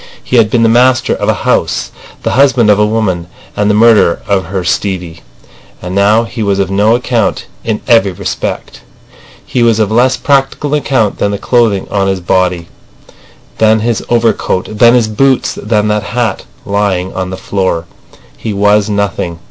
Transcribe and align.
He 0.23 0.37
had 0.37 0.49
been 0.49 0.63
the 0.63 0.67
master 0.67 1.13
of 1.13 1.29
a 1.29 1.33
house, 1.45 1.91
the 2.23 2.31
husband 2.31 2.71
of 2.71 2.79
a 2.79 2.85
woman, 2.87 3.27
and 3.55 3.69
the 3.69 3.75
murderer 3.75 4.19
of 4.27 4.45
her 4.45 4.63
Stevie. 4.63 5.21
And 5.79 5.93
now 5.93 6.23
he 6.23 6.41
was 6.41 6.57
of 6.57 6.71
no 6.71 6.95
account 6.95 7.45
in 7.63 7.81
every 7.87 8.11
respect. 8.11 8.81
He 9.45 9.61
was 9.61 9.77
of 9.77 9.91
less 9.91 10.17
practical 10.17 10.73
account 10.73 11.19
than 11.19 11.29
the 11.29 11.37
clothing 11.37 11.87
on 11.91 12.07
his 12.07 12.19
body, 12.19 12.67
than 13.59 13.81
his 13.81 14.03
overcoat, 14.09 14.75
than 14.79 14.95
his 14.95 15.07
boots—than 15.07 15.87
that 15.89 16.01
hat 16.01 16.45
lying 16.65 17.13
on 17.13 17.29
the 17.29 17.37
floor. 17.37 17.85
He 18.35 18.53
was 18.53 18.89
nothing. 18.89 19.37